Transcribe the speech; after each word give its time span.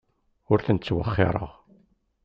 Ur 0.51 0.59
ten-ttwexxireɣ. 0.65 1.51